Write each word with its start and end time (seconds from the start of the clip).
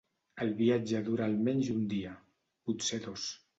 El 0.45 0.53
viatge 0.61 1.01
dura 1.09 1.27
almenys 1.33 1.71
un 1.75 1.85
dia, 1.93 2.17
potser 2.71 3.03
dos. 3.07 3.31